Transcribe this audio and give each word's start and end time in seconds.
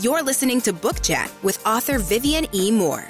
You're 0.00 0.22
listening 0.22 0.60
to 0.62 0.72
Book 0.72 1.02
Chat 1.02 1.30
with 1.42 1.64
author 1.66 1.98
Vivian 1.98 2.46
E. 2.54 2.70
Moore. 2.70 3.06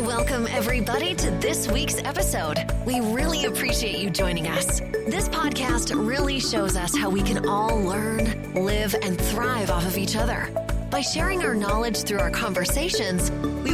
Welcome, 0.00 0.46
everybody, 0.48 1.14
to 1.14 1.30
this 1.32 1.70
week's 1.70 1.98
episode. 2.02 2.58
We 2.84 3.00
really 3.00 3.46
appreciate 3.46 3.98
you 3.98 4.10
joining 4.10 4.46
us. 4.48 4.80
This 5.06 5.28
podcast 5.28 5.94
really 5.94 6.40
shows 6.40 6.76
us 6.76 6.96
how 6.96 7.10
we 7.10 7.22
can 7.22 7.46
all 7.48 7.80
learn, 7.80 8.54
live, 8.54 8.94
and 9.02 9.20
thrive 9.20 9.70
off 9.70 9.86
of 9.86 9.96
each 9.96 10.16
other. 10.16 10.48
By 10.90 11.00
sharing 11.00 11.42
our 11.42 11.54
knowledge 11.54 12.04
through 12.04 12.20
our 12.20 12.30
conversations, 12.30 13.30
we 13.64 13.73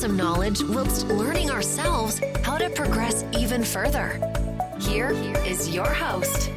some 0.00 0.16
knowledge 0.16 0.62
whilst 0.64 1.06
learning 1.08 1.50
ourselves 1.50 2.22
how 2.42 2.56
to 2.56 2.70
progress 2.70 3.22
even 3.38 3.62
further. 3.62 4.18
Here 4.80 5.10
is 5.44 5.68
your 5.68 5.84
host, 5.84 6.50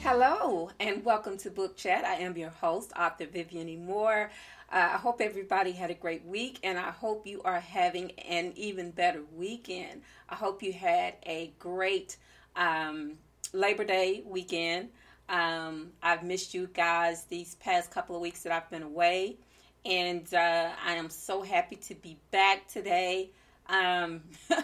Hello, 0.00 0.68
and 0.80 1.04
welcome 1.04 1.38
to 1.38 1.50
Book 1.50 1.76
Chat. 1.76 2.04
I 2.04 2.14
am 2.14 2.36
your 2.36 2.50
host, 2.50 2.92
author 2.98 3.26
Vivian. 3.26 3.86
Moore. 3.86 4.32
Uh, 4.68 4.90
I 4.94 4.96
hope 4.96 5.20
everybody 5.20 5.70
had 5.70 5.92
a 5.92 5.94
great 5.94 6.24
week, 6.24 6.58
and 6.64 6.76
I 6.76 6.90
hope 6.90 7.24
you 7.24 7.40
are 7.44 7.60
having 7.60 8.10
an 8.28 8.52
even 8.56 8.90
better 8.90 9.22
weekend. 9.32 10.02
I 10.28 10.34
hope 10.34 10.60
you 10.60 10.72
had 10.72 11.14
a 11.24 11.52
great 11.60 12.16
um, 12.56 13.12
Labor 13.52 13.84
Day 13.84 14.24
weekend. 14.26 14.88
Um, 15.32 15.92
I've 16.02 16.22
missed 16.22 16.52
you 16.52 16.68
guys 16.74 17.24
these 17.24 17.54
past 17.54 17.90
couple 17.90 18.14
of 18.14 18.20
weeks 18.20 18.42
that 18.42 18.52
I've 18.52 18.68
been 18.68 18.82
away, 18.82 19.38
and 19.82 20.32
uh, 20.34 20.68
I 20.86 20.92
am 20.92 21.08
so 21.08 21.40
happy 21.40 21.76
to 21.76 21.94
be 21.94 22.18
back 22.30 22.68
today. 22.68 23.30
Um, 23.66 24.20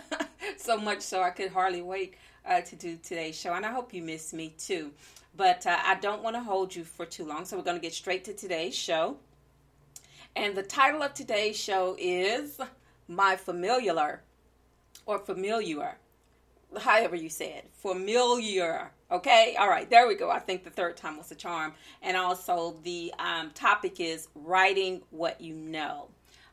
so 0.58 0.76
much 0.76 1.00
so 1.00 1.22
I 1.22 1.30
could 1.30 1.50
hardly 1.50 1.80
wait 1.80 2.16
uh, 2.46 2.60
to 2.60 2.76
do 2.76 2.98
today's 3.02 3.34
show, 3.34 3.54
and 3.54 3.64
I 3.64 3.72
hope 3.72 3.94
you 3.94 4.02
miss 4.02 4.34
me 4.34 4.54
too. 4.58 4.92
But 5.34 5.66
uh, 5.66 5.78
I 5.82 5.94
don't 5.94 6.22
want 6.22 6.36
to 6.36 6.42
hold 6.42 6.76
you 6.76 6.84
for 6.84 7.06
too 7.06 7.24
long, 7.24 7.46
so 7.46 7.56
we're 7.56 7.64
going 7.64 7.76
to 7.76 7.82
get 7.82 7.94
straight 7.94 8.24
to 8.24 8.34
today's 8.34 8.76
show. 8.76 9.16
And 10.36 10.54
the 10.54 10.62
title 10.62 11.02
of 11.02 11.14
today's 11.14 11.56
show 11.56 11.96
is 11.98 12.60
My 13.08 13.36
Familiar 13.36 14.20
or 15.06 15.18
Familiar, 15.18 15.96
however 16.78 17.16
you 17.16 17.30
say 17.30 17.54
it. 17.54 17.70
Familiar. 17.72 18.90
Okay, 19.10 19.56
all 19.58 19.70
right, 19.70 19.88
there 19.88 20.06
we 20.06 20.14
go. 20.14 20.30
I 20.30 20.38
think 20.38 20.64
the 20.64 20.70
third 20.70 20.98
time 20.98 21.16
was 21.16 21.30
a 21.32 21.34
charm. 21.34 21.72
And 22.02 22.14
also, 22.14 22.76
the 22.82 23.12
um, 23.18 23.50
topic 23.52 24.00
is 24.00 24.28
writing 24.34 25.00
what 25.10 25.40
you 25.40 25.54
know. 25.54 26.08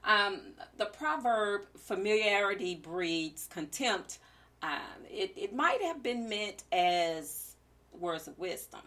Um, 0.05 0.39
the 0.77 0.85
proverb 0.85 1.63
familiarity 1.77 2.75
breeds 2.75 3.47
contempt. 3.51 4.19
Um, 4.63 5.03
it, 5.09 5.33
it 5.35 5.53
might 5.53 5.81
have 5.81 6.01
been 6.01 6.29
meant 6.29 6.63
as 6.71 7.55
words 7.91 8.29
of 8.29 8.39
wisdom. 8.39 8.81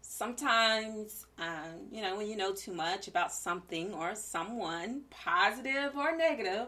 Sometimes, 0.00 1.26
um, 1.38 1.86
you 1.92 2.02
know, 2.02 2.16
when 2.16 2.28
you 2.28 2.36
know 2.36 2.52
too 2.52 2.72
much 2.72 3.06
about 3.06 3.32
something 3.32 3.94
or 3.94 4.16
someone, 4.16 5.02
positive 5.10 5.96
or 5.96 6.16
negative, 6.16 6.66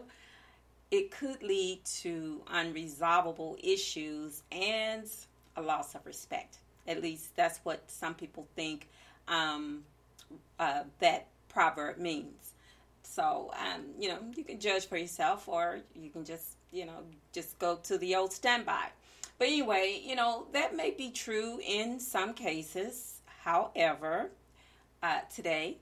it 0.91 1.11
could 1.11 1.43
lead 1.43 1.83
to 1.83 2.41
unresolvable 2.53 3.57
issues 3.61 4.43
and 4.51 5.09
a 5.57 5.61
loss 5.61 5.95
of 5.95 6.05
respect. 6.05 6.59
At 6.87 7.01
least 7.01 7.35
that's 7.35 7.59
what 7.63 7.81
some 7.91 8.13
people 8.13 8.47
think 8.55 8.87
um, 9.27 9.83
uh, 10.59 10.83
that 10.99 11.27
proverb 11.49 11.97
means. 11.97 12.53
So, 13.03 13.51
um, 13.57 13.83
you 13.99 14.09
know, 14.09 14.19
you 14.35 14.43
can 14.43 14.59
judge 14.59 14.85
for 14.85 14.97
yourself 14.97 15.47
or 15.47 15.79
you 15.95 16.09
can 16.09 16.23
just, 16.23 16.55
you 16.71 16.85
know, 16.85 17.03
just 17.33 17.57
go 17.59 17.77
to 17.83 17.97
the 17.97 18.15
old 18.15 18.31
standby. 18.31 18.87
But 19.39 19.47
anyway, 19.47 20.01
you 20.03 20.15
know, 20.15 20.47
that 20.53 20.75
may 20.75 20.91
be 20.91 21.11
true 21.11 21.59
in 21.65 21.99
some 21.99 22.33
cases. 22.33 23.21
However, 23.43 24.29
uh, 25.03 25.19
today 25.33 25.77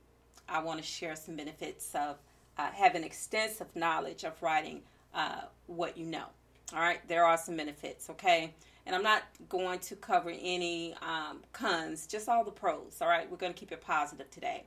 I 0.48 0.62
want 0.62 0.80
to 0.80 0.86
share 0.86 1.16
some 1.16 1.36
benefits 1.36 1.94
of 1.96 2.18
uh, 2.58 2.70
having 2.72 3.04
extensive 3.04 3.76
knowledge 3.76 4.24
of 4.24 4.42
writing 4.42 4.82
uh, 5.14 5.42
what 5.68 5.98
you 5.98 6.06
know. 6.06 6.26
All 6.74 6.80
right, 6.80 7.06
there 7.08 7.26
are 7.26 7.38
some 7.38 7.58
benefits, 7.58 8.10
okay? 8.10 8.54
And 8.86 8.96
I'm 8.96 9.04
not 9.04 9.24
going 9.50 9.80
to 9.80 9.96
cover 9.96 10.30
any 10.30 10.96
um, 11.02 11.42
cons, 11.54 12.08
just 12.08 12.28
all 12.30 12.44
the 12.44 12.52
pros, 12.52 12.98
all 13.02 13.08
right? 13.08 13.30
We're 13.30 13.38
going 13.38 13.54
to 13.54 13.60
keep 13.60 13.72
it 13.72 13.82
positive 13.82 14.30
today. 14.32 14.64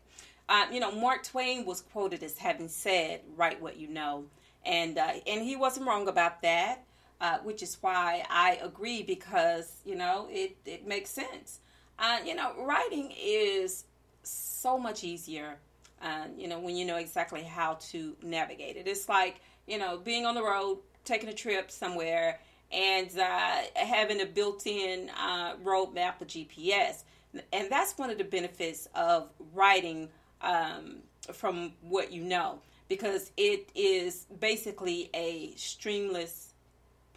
Uh, 0.49 0.67
you 0.73 0.81
know, 0.81 0.93
Mark 0.93 1.25
Twain 1.25 1.65
was 1.65 1.83
quoted 1.83 2.23
as 2.23 2.39
having 2.39 2.69
said, 2.69 3.21
"Write 3.37 3.61
what 3.61 3.77
you 3.77 3.87
know," 3.87 4.25
and 4.65 4.97
uh, 4.97 5.13
and 5.27 5.43
he 5.43 5.57
wasn't 5.57 5.87
wrong 5.87 6.09
about 6.09 6.41
that 6.41 6.87
uh, 7.21 7.39
which 7.39 7.63
is 7.63 7.79
why 7.81 8.25
I 8.31 8.59
agree 8.63 9.03
because 9.03 9.73
you 9.85 9.97
know 9.97 10.29
it 10.31 10.57
it 10.65 10.87
makes 10.87 11.11
sense. 11.11 11.61
Uh, 11.99 12.19
you 12.25 12.35
know, 12.35 12.53
writing 12.65 13.13
is 13.21 13.85
so 14.23 14.79
much 14.79 15.03
easier. 15.03 15.59
Uh, 16.01 16.27
you 16.37 16.47
know, 16.47 16.61
when 16.61 16.77
you 16.77 16.85
know 16.85 16.97
exactly 16.97 17.43
how 17.43 17.75
to 17.75 18.17
navigate 18.23 18.77
it, 18.77 18.87
it's 18.87 19.09
like 19.09 19.41
you 19.67 19.79
know 19.79 19.99
being 19.99 20.27
on 20.27 20.35
the 20.35 20.43
road, 20.43 20.79
taking 21.09 21.29
a 21.29 21.35
trip 21.35 21.71
somewhere, 21.71 22.39
and 22.71 23.19
uh, 23.19 23.63
having 23.75 24.21
a 24.21 24.27
built-in 24.27 25.11
uh, 25.11 25.55
road 25.63 25.95
map 25.95 26.21
with 26.21 26.29
GPS. 26.29 27.05
And 27.53 27.71
that's 27.71 27.97
one 27.97 28.11
of 28.11 28.19
the 28.19 28.25
benefits 28.25 28.89
of 28.95 29.31
writing 29.55 30.09
um, 30.43 30.99
from 31.33 31.73
what 31.81 32.13
you 32.13 32.23
know, 32.23 32.61
because 32.89 33.33
it 33.37 33.71
is 33.75 34.27
basically 34.39 35.11
a 35.15 35.53
streamless 35.57 36.53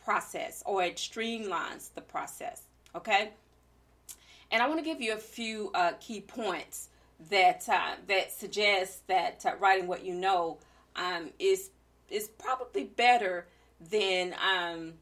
process 0.03 0.63
or 0.66 0.84
it 0.84 0.96
streamlines 0.96 1.94
the 1.94 2.02
process. 2.02 2.63
Okay? 2.96 3.31
And 4.52 4.62
I 4.62 4.68
want 4.68 4.79
to 4.79 4.85
give 4.85 5.02
you 5.02 5.13
a 5.13 5.18
few 5.18 5.72
uh, 5.73 5.94
key 6.00 6.22
points 6.22 6.90
that 7.29 7.68
uh, 7.69 7.96
that 8.08 8.31
suggest 8.31 9.08
that 9.08 9.46
uh, 9.46 9.56
writing 9.59 9.88
what 9.88 10.03
you 10.03 10.13
know 10.13 10.58
um, 10.96 11.29
is 11.40 11.69
is 12.09 12.28
probably 12.28 12.84
better 12.84 13.46
than 13.89 14.35
um, 14.35 14.93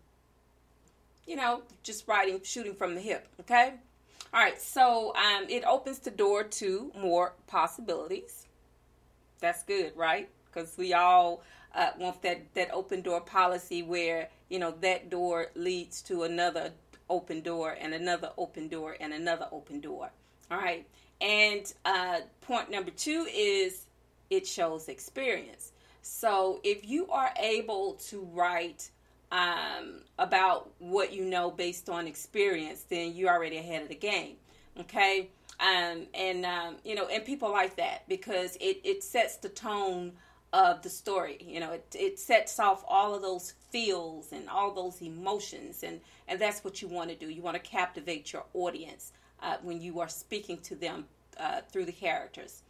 you 1.25 1.35
know 1.35 1.62
just 1.84 2.07
writing 2.07 2.41
shooting 2.44 2.73
from 2.73 2.95
the 2.95 3.01
hip. 3.01 3.28
Okay, 3.41 3.73
all 4.34 4.40
right. 4.40 4.62
So 4.62 5.13
um, 5.16 5.45
it 5.50 5.63
opens 5.66 6.00
the 6.00 6.12
door 6.12 6.44
to 6.44 6.91
more 7.00 7.34
possibilities. 7.47 8.45
That's 9.40 9.63
good, 9.63 9.94
right? 9.95 10.29
Because 10.45 10.78
we 10.78 10.94
all 10.94 11.41
uh, 11.75 11.91
want 11.97 12.22
that 12.22 12.53
that 12.53 12.72
open 12.72 13.01
door 13.01 13.22
policy 13.22 13.84
where 13.84 14.29
you 14.50 14.59
know 14.59 14.73
that 14.81 15.09
door 15.09 15.47
leads 15.56 16.01
to 16.03 16.23
another 16.23 16.72
open 17.09 17.41
door 17.41 17.75
and 17.79 17.94
another 17.94 18.31
open 18.38 18.67
door 18.67 18.96
and 19.00 19.13
another 19.13 19.47
open 19.51 19.79
door. 19.79 20.11
All 20.51 20.57
right. 20.57 20.85
And 21.22 21.72
uh, 21.85 22.19
point 22.41 22.72
number 22.72 22.91
two 22.91 23.28
is 23.31 23.85
it 24.29 24.47
shows 24.47 24.88
experience. 24.88 25.72
So 26.02 26.60
if 26.64 26.88
you 26.88 27.08
are 27.10 27.32
able 27.38 27.94
to 28.10 28.22
write 28.34 28.90
um, 29.32 30.02
about 30.18 30.72
what 30.80 31.14
you 31.14 31.26
know 31.26 31.52
based 31.52 31.90
on 31.90 32.08
experience, 32.08 32.86
then 32.90 33.16
you're 33.16 33.30
already 33.30 33.58
ahead 33.58 33.84
of 33.84 33.90
the 33.90 33.96
game. 33.96 34.36
Okay. 34.80 35.30
Um, 35.59 36.08
and 36.14 36.46
um, 36.46 36.78
you 36.86 36.96
know, 36.96 37.08
and 37.08 37.26
people 37.26 37.52
like 37.52 37.76
that 37.76 38.08
because 38.08 38.56
it, 38.62 38.80
it 38.84 39.04
sets 39.04 39.38
the 39.38 39.50
tone 39.50 40.14
of 40.54 40.82
the 40.82 40.90
story. 40.90 41.38
You 41.42 41.59
know, 41.59 41.74
it, 41.74 41.96
it 41.98 42.20
sets 42.20 42.59
off 42.59 42.84
all 42.88 43.14
of 43.14 43.22
those 43.22 43.54
feels 43.72 44.32
and 44.32 44.50
all 44.50 44.74
those 44.74 45.02
emotions, 45.02 45.84
and, 45.84 46.00
and 46.28 46.40
that's 46.40 46.64
what 46.64 46.82
you 46.82 46.88
want 46.88 47.09
to 47.09 47.16
do. 47.16 47.30
You 47.30 47.42
want 47.42 47.56
to 47.56 47.70
captivate 47.70 48.34
your 48.34 48.46
audience 48.54 49.12
uh, 49.42 49.58
when 49.62 49.82
you 49.82 50.00
are 50.00 50.09
speaking 50.09 50.58
to 50.59 50.76
them 50.76 51.06
uh, 51.40 51.62
through 51.72 51.85
the 51.85 51.91
characters. 51.91 52.64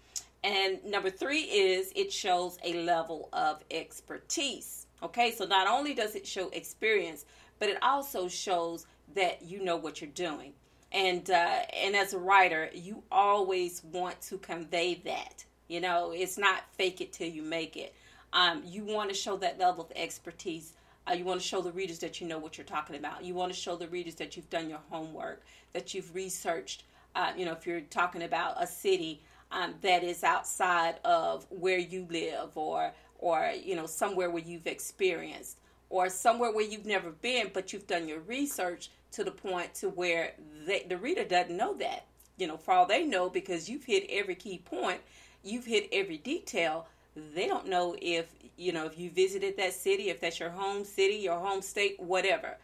And 0.43 0.83
number 0.85 1.09
three 1.09 1.41
is 1.41 1.91
it 1.95 2.11
shows 2.11 2.57
a 2.63 2.83
level 2.83 3.29
of 3.33 3.63
expertise. 3.69 4.87
Okay, 5.03 5.31
so 5.31 5.45
not 5.45 5.67
only 5.67 5.93
does 5.93 6.15
it 6.15 6.25
show 6.25 6.49
experience, 6.49 7.25
but 7.59 7.69
it 7.69 7.77
also 7.81 8.27
shows 8.27 8.85
that 9.15 9.41
you 9.41 9.63
know 9.63 9.75
what 9.75 10.01
you're 10.01 10.09
doing. 10.11 10.53
And 10.91 11.29
uh, 11.29 11.61
and 11.73 11.95
as 11.95 12.13
a 12.13 12.17
writer, 12.17 12.69
you 12.73 13.03
always 13.11 13.83
want 13.83 14.21
to 14.23 14.37
convey 14.37 14.95
that 15.05 15.45
you 15.69 15.79
know, 15.79 16.11
it's 16.13 16.37
not 16.37 16.63
fake 16.73 16.99
it 16.99 17.13
till 17.13 17.29
you 17.29 17.43
make 17.43 17.77
it. 17.77 17.93
Um, 18.33 18.63
you 18.65 18.83
want 18.83 19.09
to 19.09 19.15
show 19.15 19.37
that 19.37 19.57
level 19.57 19.85
of 19.85 19.91
expertise. 19.95 20.73
Uh, 21.07 21.13
you 21.13 21.23
want 21.23 21.39
to 21.39 21.47
show 21.47 21.61
the 21.61 21.71
readers 21.71 21.99
that 21.99 22.19
you 22.19 22.27
know 22.27 22.39
what 22.39 22.57
you're 22.57 22.65
talking 22.65 22.95
about. 22.95 23.23
You 23.23 23.35
want 23.35 23.53
to 23.53 23.57
show 23.57 23.75
the 23.75 23.87
readers 23.87 24.15
that 24.15 24.35
you've 24.35 24.49
done 24.49 24.69
your 24.69 24.81
homework, 24.89 25.43
that 25.73 25.93
you've 25.93 26.13
researched. 26.13 26.83
Uh, 27.15 27.31
you 27.37 27.45
know, 27.45 27.53
if 27.53 27.65
you're 27.65 27.81
talking 27.81 28.23
about 28.23 28.61
a 28.61 28.67
city 28.67 29.21
um, 29.51 29.75
that 29.81 30.03
is 30.03 30.23
outside 30.23 30.95
of 31.03 31.45
where 31.49 31.79
you 31.79 32.07
live, 32.09 32.55
or 32.55 32.91
or 33.17 33.51
you 33.63 33.75
know 33.75 33.85
somewhere 33.85 34.29
where 34.29 34.43
you've 34.43 34.67
experienced, 34.67 35.57
or 35.89 36.09
somewhere 36.09 36.51
where 36.53 36.65
you've 36.65 36.85
never 36.85 37.11
been, 37.11 37.51
but 37.53 37.73
you've 37.73 37.87
done 37.87 38.07
your 38.07 38.19
research 38.19 38.89
to 39.11 39.23
the 39.23 39.31
point 39.31 39.73
to 39.73 39.89
where 39.89 40.33
they, 40.65 40.85
the 40.87 40.97
reader 40.97 41.23
doesn't 41.23 41.55
know 41.55 41.73
that 41.75 42.05
you 42.39 42.47
know, 42.47 42.57
for 42.57 42.73
all 42.73 42.85
they 42.85 43.03
know, 43.03 43.29
because 43.29 43.69
you've 43.69 43.83
hit 43.83 44.05
every 44.09 44.35
key 44.35 44.59
point, 44.63 45.01
you've 45.43 45.65
hit 45.65 45.89
every 45.91 46.17
detail. 46.17 46.87
They 47.35 47.47
don't 47.47 47.67
know 47.67 47.95
if 48.01 48.27
you 48.55 48.71
know 48.71 48.85
if 48.85 48.97
you 48.97 49.09
visited 49.09 49.57
that 49.57 49.73
city, 49.73 50.09
if 50.09 50.21
that's 50.21 50.39
your 50.39 50.49
home 50.49 50.85
city, 50.85 51.15
your 51.15 51.39
home 51.39 51.61
state, 51.61 51.99
whatever. 51.99 52.57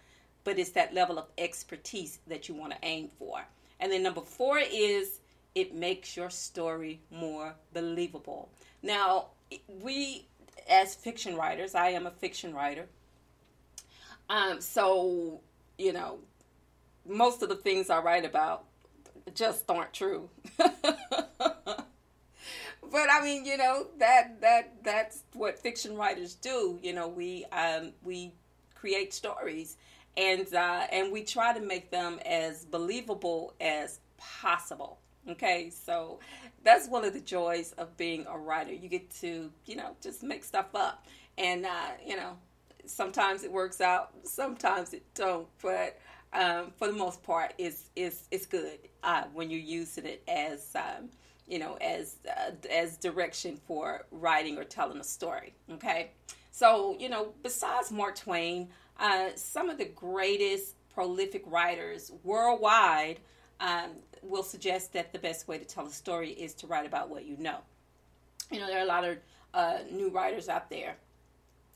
But 0.44 0.58
it's 0.60 0.72
that 0.72 0.94
level 0.94 1.20
of 1.20 1.26
expertise 1.38 2.20
that 2.28 2.48
you 2.48 2.56
want 2.56 2.72
to 2.72 2.78
aim 2.84 3.10
for. 3.20 3.42
And 3.80 3.92
then 3.92 4.04
number 4.04 4.22
four 4.22 4.60
is 4.60 5.20
it 5.56 5.74
makes 5.74 6.16
your 6.16 6.30
story 6.30 7.02
more 7.10 7.56
believable. 7.74 8.50
Now, 8.84 9.28
we 9.82 10.28
as 10.70 10.96
fiction 10.96 11.36
writers, 11.36 11.76
I 11.76 11.90
am 11.90 12.06
a 12.06 12.12
fiction 12.12 12.54
writer. 12.54 12.88
Um, 14.30 14.62
so 14.62 15.42
you 15.78 15.94
know, 15.94 16.20
most 17.08 17.42
of 17.42 17.50
the 17.50 17.56
things 17.56 17.90
I 17.90 18.00
write 18.00 18.26
about 18.26 18.66
just 19.34 19.70
aren't 19.70 19.94
true. 19.94 20.30
but 20.58 20.74
I 22.94 23.22
mean, 23.24 23.46
you 23.46 23.58
know, 23.58 23.88
that 24.00 24.42
that 24.42 24.84
that's 24.84 25.24
what 25.34 25.58
fiction 25.60 25.96
writers 25.96 26.36
do. 26.36 26.80
You 26.82 26.94
know, 26.94 27.08
we 27.08 27.46
um, 27.52 27.94
we 28.04 28.34
create 28.74 29.14
stories 29.14 29.78
and 30.18 30.54
uh, 30.54 30.88
and 30.92 31.12
we 31.12 31.24
try 31.24 31.54
to 31.54 31.60
make 31.60 31.92
them 31.92 32.20
as 32.26 32.66
believable 32.66 33.54
as 33.60 34.00
possible. 34.18 35.00
Okay, 35.28 35.72
so 35.72 36.20
that's 36.64 36.88
one 36.88 37.04
of 37.04 37.14
the 37.14 37.20
joys 37.20 37.74
of 37.78 37.98
being 37.98 38.26
a 38.30 38.38
writer. 38.38 38.72
You 38.72 38.88
get 38.88 39.10
to, 39.22 39.52
you 39.66 39.76
know, 39.76 39.96
just 40.02 40.22
make 40.22 40.44
stuff 40.44 40.76
up, 40.76 41.08
and 41.38 41.66
uh, 41.66 41.92
you 42.06 42.16
know, 42.16 42.38
sometimes 42.86 43.44
it 43.44 43.52
works 43.52 43.82
out, 43.82 44.12
sometimes 44.24 44.94
it 44.94 45.04
don't. 45.16 45.48
But 45.62 46.00
um, 46.32 46.74
for 46.78 46.88
the 46.88 46.94
most 46.94 47.24
part, 47.24 47.54
it's 47.58 47.90
it's 47.96 48.28
it's 48.30 48.46
good 48.46 48.78
uh, 49.04 49.24
when 49.34 49.50
you're 49.50 49.60
using 49.60 50.06
it 50.06 50.22
as 50.28 50.76
um, 50.76 51.10
you 51.48 51.58
know 51.58 51.76
as 51.82 52.18
uh, 52.30 52.52
as 52.72 52.98
direction 52.98 53.60
for 53.66 54.06
writing 54.12 54.60
or 54.60 54.64
telling 54.64 55.00
a 55.00 55.04
story. 55.04 55.56
Okay, 55.72 56.12
so 56.52 56.96
you 57.00 57.10
know, 57.10 57.34
besides 57.42 57.92
Mark 57.92 58.16
Twain, 58.16 58.70
uh, 59.00 59.30
some 59.36 59.72
of 59.72 59.80
the 59.80 59.86
greatest 59.86 60.76
prolific 60.94 61.44
writers 61.48 62.12
worldwide 62.24 63.20
um, 63.60 63.92
will 64.22 64.44
suggest 64.44 64.94
that 64.94 65.14
the 65.14 65.20
best 65.20 65.48
way 65.48 65.58
to 65.58 65.66
tell 65.66 65.86
a 65.86 65.92
story 65.92 66.32
is 66.32 66.54
to 66.56 66.68
write 66.68 66.86
about 66.86 67.10
what 67.10 67.26
you 67.26 67.38
know. 67.38 67.60
You 68.52 68.60
know, 68.60 68.68
there 68.68 68.80
are 68.80 68.84
a 68.84 68.88
lot 68.88 69.04
of 69.04 69.18
uh, 69.54 69.78
new 69.92 70.10
writers 70.10 70.50
out 70.50 70.70
there 70.70 70.96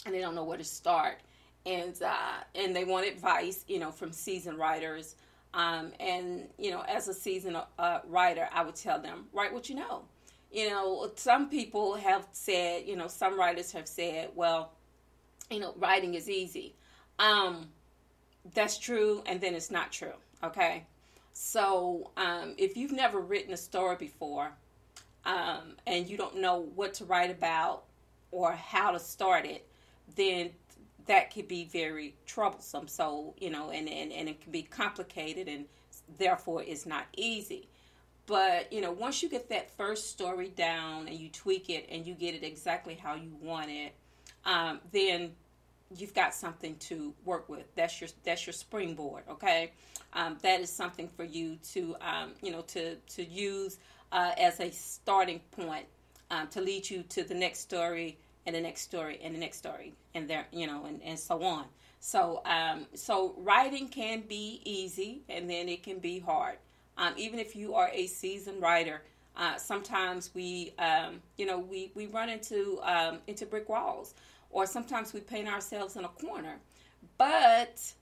and 0.06 0.14
they 0.14 0.20
don't 0.20 0.36
know 0.36 0.44
where 0.44 0.58
to 0.58 0.64
start, 0.64 1.20
and 1.66 2.02
uh, 2.02 2.38
and 2.56 2.76
they 2.76 2.84
want 2.84 3.08
advice, 3.08 3.66
you 3.68 3.80
know, 3.80 3.92
from 3.92 4.12
seasoned 4.12 4.58
writers. 4.58 5.16
Um, 5.54 5.92
and 6.00 6.48
you 6.58 6.72
know, 6.72 6.82
as 6.88 7.08
a 7.08 7.14
seasoned 7.14 7.58
uh, 7.78 8.00
writer, 8.08 8.48
I 8.54 8.64
would 8.64 8.76
tell 8.76 9.00
them 9.00 9.26
write 9.34 9.54
what 9.54 9.70
you 9.70 9.76
know. 9.76 10.04
You 10.52 10.70
know, 10.70 11.12
some 11.16 11.50
people 11.50 11.96
have 11.96 12.28
said, 12.32 12.88
you 12.88 12.96
know, 12.96 13.08
some 13.08 13.38
writers 13.40 13.72
have 13.74 13.88
said, 13.88 14.30
well, 14.34 14.72
you 15.52 15.60
know, 15.60 15.76
writing 15.78 16.16
is 16.16 16.28
easy. 16.28 16.74
Um, 17.20 17.68
that's 18.54 18.80
true, 18.80 19.22
and 19.28 19.40
then 19.42 19.54
it's 19.54 19.70
not 19.70 19.92
true. 19.92 20.14
Okay, 20.44 20.86
so 21.42 22.12
um, 22.18 22.54
if 22.58 22.76
you've 22.76 22.92
never 22.92 23.22
written 23.22 23.54
a 23.54 23.58
story 23.58 23.96
before, 23.96 24.52
um, 25.24 25.78
and 25.88 26.10
you 26.10 26.18
don't 26.18 26.36
know 26.36 26.68
what 26.76 26.94
to 26.96 27.06
write 27.06 27.32
about 27.32 27.86
or 28.30 28.52
how 28.52 28.92
to 28.92 29.00
start 29.00 29.46
it, 29.46 29.66
then 30.18 30.50
that 31.06 31.34
could 31.34 31.48
be 31.48 31.64
very 31.64 32.14
troublesome. 32.26 32.90
So, 32.90 33.36
you 33.40 33.50
know, 33.50 33.70
and, 33.70 33.88
and, 33.88 34.12
and 34.12 34.28
it 34.28 34.42
can 34.42 34.52
be 34.52 34.64
complicated 34.64 35.48
and 35.48 35.64
therefore 36.18 36.62
it's 36.62 36.86
not 36.86 37.06
easy. 37.16 37.70
But, 38.26 38.74
you 38.74 38.82
know, 38.82 38.92
once 38.92 39.24
you 39.24 39.30
get 39.30 39.48
that 39.48 39.72
first 39.72 40.12
story 40.12 40.50
down 40.50 41.08
and 41.08 41.18
you 41.18 41.30
tweak 41.30 41.70
it 41.70 41.88
and 41.90 42.06
you 42.06 42.16
get 42.16 42.36
it 42.36 42.44
exactly 42.44 42.96
how 42.96 43.16
you 43.16 43.32
want 43.42 43.70
it, 43.70 43.94
um, 44.44 44.82
then 44.92 45.32
you've 45.96 46.14
got 46.14 46.34
something 46.34 46.76
to 46.78 47.14
work 47.26 47.50
with. 47.50 47.74
That's 47.76 48.00
your 48.00 48.10
that's 48.24 48.46
your 48.46 48.54
springboard. 48.54 49.24
Okay, 49.30 49.72
um, 50.14 50.38
that 50.42 50.62
is 50.62 50.70
something 50.70 51.08
for 51.08 51.24
you 51.24 51.58
to 51.74 51.96
um, 52.02 52.32
you 52.42 52.52
know 52.52 52.62
to 52.62 52.96
to 52.96 53.24
use 53.24 53.80
uh, 54.12 54.32
as 54.38 54.60
a 54.60 54.72
starting 54.72 55.40
point 55.52 55.86
um, 56.32 56.48
to 56.50 56.62
lead 56.62 56.90
you 56.90 57.04
to 57.04 57.24
the 57.24 57.36
next 57.36 57.60
story 57.60 58.18
and 58.46 58.56
the 58.56 58.62
next 58.62 58.82
story 58.82 59.20
and 59.24 59.36
the 59.36 59.40
next 59.40 59.58
story 59.58 59.94
and 60.16 60.30
there 60.30 60.46
you 60.52 60.68
know 60.68 60.86
and, 60.86 61.02
and 61.04 61.20
so 61.20 61.44
on 61.44 61.66
so 62.00 62.42
um, 62.46 62.86
so 62.94 63.36
writing 63.38 63.88
can 63.88 64.22
be 64.22 64.62
easy 64.64 65.22
and 65.30 65.50
then 65.50 65.68
it 65.70 65.84
can 65.84 66.00
be 66.00 66.20
hard 66.20 66.58
um, 66.98 67.14
even 67.18 67.40
if 67.40 67.56
you 67.56 67.76
are 67.76 67.90
a 67.94 68.08
seasoned 68.08 68.62
writer 68.62 69.02
uh, 69.38 69.56
sometimes 69.58 70.32
we 70.34 70.74
um, 70.80 71.22
you 71.38 71.46
know 71.46 71.60
we, 71.60 71.92
we 71.96 72.08
run 72.08 72.30
into 72.30 72.80
into 73.28 73.46
brick 73.46 73.70
walls 73.70 74.14
or 74.50 74.66
sometimes 74.66 75.14
we 75.14 75.20
paint 75.20 75.48
ourselves 75.48 75.96
in 75.96 76.04
a 76.06 76.10
corner 76.10 76.58
but 77.18 77.94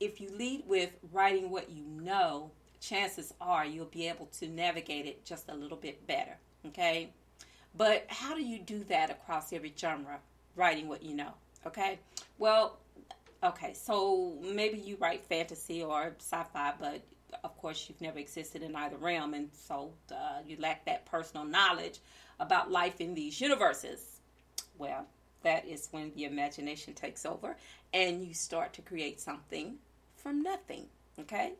if 0.00 0.20
you 0.20 0.30
lead 0.36 0.62
with 0.66 0.90
writing 1.12 1.50
what 1.50 1.70
you 1.70 1.84
know 1.84 2.50
chances 2.80 3.34
are 3.40 3.64
you'll 3.64 3.84
be 3.86 4.08
able 4.08 4.26
to 4.26 4.48
navigate 4.48 5.06
it 5.06 5.24
just 5.24 5.48
a 5.48 5.54
little 5.54 5.76
bit 5.76 6.06
better 6.06 6.36
okay 6.66 7.10
but 7.76 8.04
how 8.08 8.34
do 8.34 8.42
you 8.42 8.58
do 8.58 8.84
that 8.84 9.10
across 9.10 9.52
every 9.52 9.72
genre, 9.76 10.18
writing 10.56 10.88
what 10.88 11.02
you 11.02 11.14
know? 11.14 11.32
Okay. 11.66 11.98
Well, 12.38 12.78
okay. 13.44 13.74
So 13.74 14.34
maybe 14.42 14.78
you 14.78 14.96
write 15.00 15.24
fantasy 15.24 15.82
or 15.82 16.14
sci-fi, 16.18 16.74
but 16.80 17.02
of 17.44 17.56
course 17.58 17.86
you've 17.88 18.00
never 18.00 18.18
existed 18.18 18.62
in 18.62 18.74
either 18.74 18.96
realm, 18.96 19.34
and 19.34 19.48
so 19.52 19.92
uh, 20.10 20.40
you 20.46 20.56
lack 20.58 20.84
that 20.86 21.06
personal 21.06 21.46
knowledge 21.46 22.00
about 22.40 22.70
life 22.70 23.00
in 23.00 23.14
these 23.14 23.40
universes. 23.40 24.20
Well, 24.78 25.06
that 25.42 25.66
is 25.66 25.88
when 25.90 26.12
the 26.14 26.24
imagination 26.24 26.94
takes 26.94 27.24
over, 27.24 27.56
and 27.92 28.24
you 28.24 28.34
start 28.34 28.72
to 28.74 28.82
create 28.82 29.20
something 29.20 29.76
from 30.16 30.42
nothing. 30.42 30.86
Okay 31.18 31.54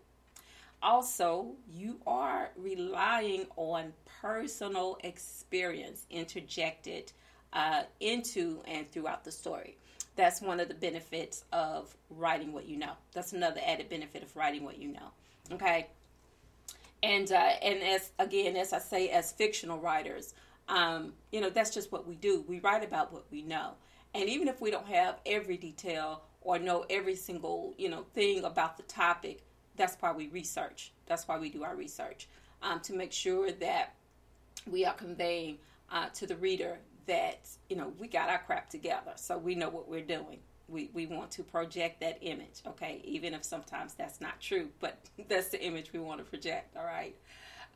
also, 0.83 1.53
you 1.71 2.01
are 2.07 2.51
relying 2.57 3.47
on 3.57 3.93
personal 4.21 4.99
experience 5.05 6.07
interjected 6.11 7.13
uh, 7.53 7.83
into 8.01 8.63
and 8.67 8.91
throughout 8.91 9.25
the 9.25 9.33
story. 9.33 9.77
That's 10.17 10.41
one 10.41 10.61
of 10.61 10.69
the 10.69 10.75
benefits 10.75 11.45
of 11.53 11.95
writing 12.09 12.53
what 12.53 12.67
you 12.67 12.79
know. 12.79 12.93
That's 13.13 13.33
another 13.33 13.61
added 13.65 13.89
benefit 13.89 14.23
of 14.23 14.35
writing 14.37 14.65
what 14.65 14.79
you 14.79 14.89
know. 14.89 15.11
Okay. 15.53 15.89
And 17.03 17.31
uh, 17.33 17.53
and 17.63 17.83
as 17.83 18.11
again, 18.19 18.57
as 18.57 18.73
I 18.73 18.79
say, 18.79 19.09
as 19.09 19.33
fictional 19.33 19.79
writers, 19.79 20.35
um, 20.71 21.13
you 21.33 21.41
know, 21.41 21.51
that's 21.51 21.71
just 21.71 21.91
what 21.91 22.07
we 22.07 22.15
do. 22.15 22.45
We 22.49 22.61
write 22.61 22.85
about 22.85 23.13
what 23.13 23.25
we 23.31 23.43
know, 23.43 23.73
and 24.15 24.29
even 24.29 24.49
if 24.49 24.61
we 24.61 24.71
don't 24.71 24.87
have 24.87 25.19
every 25.27 25.57
detail 25.57 26.23
or 26.41 26.59
know 26.59 26.87
every 26.89 27.17
single 27.17 27.75
you 27.77 27.89
know 27.91 28.07
thing 28.15 28.45
about 28.45 28.77
the 28.77 28.85
topic, 28.85 29.43
that's 29.77 29.97
why 29.99 30.13
we 30.13 30.29
research. 30.29 30.93
That's 31.07 31.27
why 31.27 31.39
we 31.39 31.51
do 31.51 31.65
our 31.65 31.75
research 31.75 32.29
um, 32.63 32.81
to 32.81 32.95
make 32.95 33.13
sure 33.13 33.51
that 33.51 33.95
we 34.71 34.85
are 34.85 34.95
conveying 34.95 35.59
uh, 35.91 36.09
to 36.15 36.27
the 36.27 36.37
reader 36.37 36.79
that 37.07 37.49
you 37.69 37.75
know 37.75 37.93
we 37.99 38.07
got 38.07 38.31
our 38.31 38.39
crap 38.39 38.71
together, 38.71 39.13
so 39.17 39.37
we 39.37 39.57
know 39.57 39.69
what 39.69 39.89
we're 39.89 40.03
doing. 40.03 40.39
We 40.69 40.89
we 40.95 41.07
want 41.07 41.33
to 41.33 41.43
project 41.43 42.01
that 42.01 42.19
image, 42.21 42.63
okay, 42.65 43.01
even 43.03 43.35
if 43.35 43.43
sometimes 43.43 43.95
that's 43.95 44.21
not 44.21 44.41
true, 44.41 44.69
but 44.79 45.01
that's 45.29 45.49
the 45.49 45.61
image 45.61 45.93
we 45.93 45.99
want 45.99 46.19
to 46.19 46.25
project. 46.25 46.77
All 46.77 46.85
right, 46.85 47.17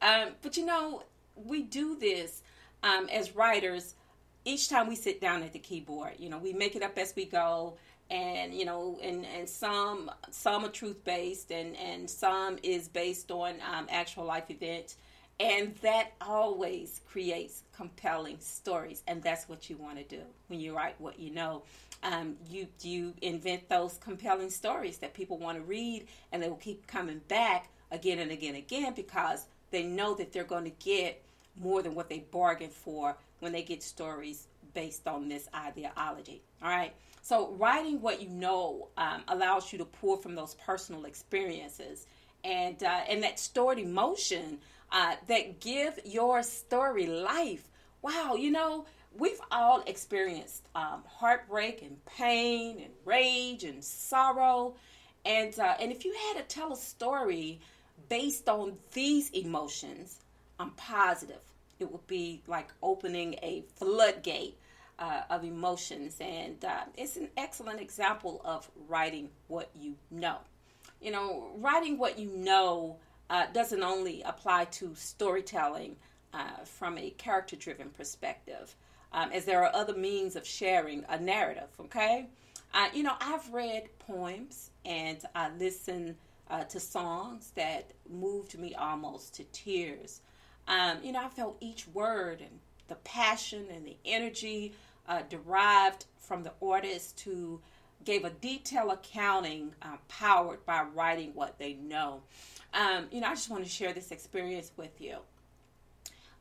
um, 0.00 0.34
but 0.42 0.56
you 0.56 0.64
know 0.64 1.02
we 1.34 1.62
do 1.62 1.96
this 1.96 2.42
um, 2.84 3.08
as 3.08 3.34
writers 3.34 3.94
each 4.44 4.68
time 4.68 4.86
we 4.86 4.94
sit 4.94 5.20
down 5.20 5.42
at 5.42 5.52
the 5.52 5.58
keyboard. 5.58 6.12
You 6.18 6.28
know 6.28 6.38
we 6.38 6.52
make 6.52 6.76
it 6.76 6.82
up 6.82 6.96
as 6.98 7.12
we 7.16 7.24
go 7.24 7.74
and 8.10 8.54
you 8.54 8.64
know 8.64 8.98
and 9.02 9.24
and 9.26 9.48
some 9.48 10.10
some 10.30 10.64
are 10.64 10.70
truth 10.70 11.02
based 11.04 11.50
and 11.50 11.76
and 11.76 12.08
some 12.08 12.58
is 12.62 12.86
based 12.86 13.30
on 13.30 13.54
um, 13.72 13.86
actual 13.90 14.24
life 14.24 14.50
events 14.50 14.96
and 15.40 15.74
that 15.76 16.12
always 16.20 17.00
creates 17.10 17.62
compelling 17.74 18.38
stories 18.40 19.02
and 19.06 19.22
that's 19.22 19.48
what 19.48 19.70
you 19.70 19.76
want 19.76 19.96
to 19.96 20.04
do 20.04 20.22
when 20.48 20.60
you 20.60 20.76
write 20.76 20.94
what 21.00 21.18
you 21.18 21.30
know 21.32 21.62
um, 22.02 22.36
you 22.50 22.68
you 22.82 23.14
invent 23.22 23.68
those 23.70 23.98
compelling 23.98 24.50
stories 24.50 24.98
that 24.98 25.14
people 25.14 25.38
want 25.38 25.56
to 25.56 25.64
read 25.64 26.06
and 26.30 26.42
they 26.42 26.48
will 26.48 26.56
keep 26.56 26.86
coming 26.86 27.20
back 27.28 27.70
again 27.90 28.18
and 28.18 28.30
again 28.30 28.54
and 28.54 28.64
again 28.64 28.92
because 28.94 29.46
they 29.70 29.82
know 29.82 30.14
that 30.14 30.32
they're 30.32 30.44
going 30.44 30.64
to 30.64 30.84
get 30.84 31.23
more 31.60 31.82
than 31.82 31.94
what 31.94 32.08
they 32.08 32.20
bargained 32.30 32.72
for 32.72 33.16
when 33.40 33.52
they 33.52 33.62
get 33.62 33.82
stories 33.82 34.48
based 34.72 35.06
on 35.06 35.28
this 35.28 35.48
ideology 35.54 36.42
all 36.62 36.68
right 36.68 36.94
so, 37.24 37.52
writing 37.52 38.02
what 38.02 38.20
you 38.20 38.28
know 38.28 38.88
um, 38.98 39.22
allows 39.28 39.72
you 39.72 39.78
to 39.78 39.86
pull 39.86 40.18
from 40.18 40.34
those 40.34 40.56
personal 40.56 41.06
experiences 41.06 42.06
and 42.44 42.82
uh, 42.84 43.00
and 43.08 43.22
that 43.22 43.38
stored 43.38 43.78
emotion 43.78 44.58
uh, 44.92 45.14
that 45.26 45.58
give 45.58 45.98
your 46.04 46.42
story 46.42 47.06
life. 47.06 47.70
Wow, 48.02 48.34
you 48.34 48.50
know, 48.50 48.84
we've 49.16 49.40
all 49.50 49.82
experienced 49.86 50.68
um, 50.74 51.02
heartbreak 51.08 51.80
and 51.80 51.96
pain 52.04 52.78
and 52.80 52.92
rage 53.06 53.64
and 53.64 53.82
sorrow, 53.82 54.74
and 55.24 55.58
uh, 55.58 55.76
and 55.80 55.90
if 55.90 56.04
you 56.04 56.14
had 56.28 56.46
to 56.46 56.54
tell 56.54 56.74
a 56.74 56.76
story 56.76 57.58
based 58.10 58.50
on 58.50 58.76
these 58.92 59.30
emotions, 59.30 60.20
I'm 60.58 60.70
positive 60.70 61.40
it 61.78 61.90
will 61.90 62.02
be 62.06 62.42
like 62.46 62.68
opening 62.82 63.34
a 63.42 63.64
floodgate 63.76 64.56
uh, 64.98 65.22
of 65.30 65.44
emotions. 65.44 66.16
And 66.20 66.64
uh, 66.64 66.84
it's 66.96 67.16
an 67.16 67.28
excellent 67.36 67.80
example 67.80 68.40
of 68.44 68.70
writing 68.88 69.30
what 69.48 69.70
you 69.74 69.94
know. 70.10 70.38
You 71.00 71.10
know, 71.10 71.50
writing 71.56 71.98
what 71.98 72.18
you 72.18 72.30
know 72.34 72.96
uh, 73.28 73.46
doesn't 73.52 73.82
only 73.82 74.22
apply 74.22 74.66
to 74.66 74.94
storytelling 74.94 75.96
uh, 76.32 76.64
from 76.64 76.98
a 76.98 77.10
character 77.10 77.56
driven 77.56 77.90
perspective, 77.90 78.74
um, 79.12 79.30
as 79.32 79.44
there 79.44 79.62
are 79.62 79.74
other 79.74 79.94
means 79.94 80.34
of 80.36 80.46
sharing 80.46 81.04
a 81.08 81.18
narrative, 81.18 81.68
okay? 81.78 82.26
Uh, 82.72 82.88
you 82.92 83.02
know, 83.04 83.14
I've 83.20 83.52
read 83.52 83.88
poems 84.00 84.70
and 84.84 85.18
I 85.34 85.50
listened 85.56 86.16
uh, 86.50 86.64
to 86.64 86.80
songs 86.80 87.52
that 87.54 87.92
moved 88.10 88.58
me 88.58 88.74
almost 88.74 89.34
to 89.34 89.44
tears. 89.44 90.22
Um, 90.66 90.98
you 91.02 91.12
know, 91.12 91.20
I 91.20 91.28
felt 91.28 91.56
each 91.60 91.86
word 91.88 92.40
and 92.40 92.58
the 92.88 92.94
passion 92.96 93.66
and 93.74 93.86
the 93.86 93.96
energy 94.04 94.72
uh, 95.08 95.22
derived 95.28 96.06
from 96.18 96.42
the 96.42 96.52
artist 96.62 97.20
who 97.20 97.60
gave 98.04 98.24
a 98.24 98.30
detailed 98.30 98.92
accounting 98.92 99.74
uh, 99.82 99.96
powered 100.08 100.64
by 100.66 100.82
writing 100.94 101.32
what 101.34 101.58
they 101.58 101.74
know. 101.74 102.22
Um, 102.72 103.06
you 103.10 103.20
know, 103.20 103.28
I 103.28 103.30
just 103.30 103.50
want 103.50 103.64
to 103.64 103.70
share 103.70 103.92
this 103.92 104.10
experience 104.10 104.72
with 104.76 105.00
you. 105.00 105.16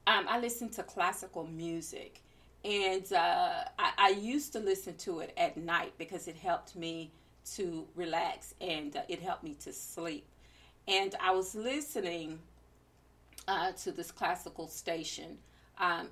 Um, 0.06 0.26
I 0.28 0.40
listen 0.40 0.70
to 0.72 0.84
classical 0.84 1.46
music, 1.46 2.22
and 2.66 3.12
uh, 3.14 3.64
I, 3.80 3.92
I, 3.98 4.10
used 4.20 4.52
to 4.54 4.60
listen 4.60 4.96
to 4.98 5.20
it 5.20 5.32
at 5.38 5.56
night 5.56 5.94
because 5.98 6.28
it 6.28 6.36
helped 6.36 6.76
me 6.76 7.12
to 7.56 7.88
relax 7.96 8.54
and 8.60 8.96
uh, 8.98 9.02
it 9.08 9.22
helped 9.22 9.44
me 9.44 9.56
to 9.64 9.72
sleep. 9.72 10.26
And 10.88 11.16
I 11.22 11.32
was 11.32 11.56
listening 11.56 12.40
uh, 13.48 13.72
to 13.72 13.92
this 13.92 14.12
classical 14.12 14.68
station. 14.68 15.38
Um, 15.78 16.10